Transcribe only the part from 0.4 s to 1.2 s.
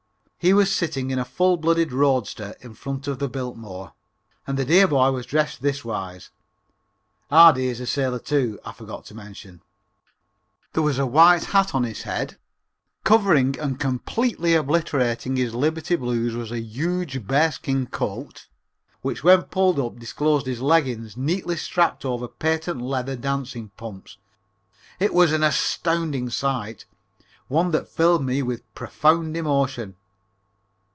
He was sitting in